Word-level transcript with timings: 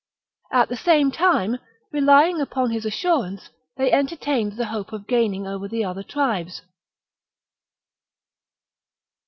At 0.51 0.69
the 0.69 0.75
same 0.77 1.11
time, 1.11 1.59
relying 1.91 2.41
upon 2.41 2.71
his 2.71 2.85
assurance, 2.87 3.51
they 3.77 3.91
entertained 3.91 4.53
the 4.53 4.65
hope 4.65 4.91
of 4.93 5.05
gaining 5.05 5.45
over 5.45 5.67
the 5.67 5.85
other 5.85 6.01
tribes. 6.01 6.63